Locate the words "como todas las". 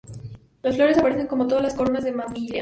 1.27-1.75